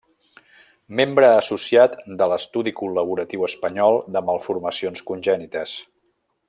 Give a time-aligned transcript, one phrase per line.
[0.99, 5.81] Membre associat de l'Estudi Col·laboratiu Espanyol de Malformacions Congènites.